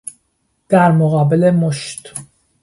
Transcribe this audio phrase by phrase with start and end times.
[0.69, 2.13] در مقابل مشت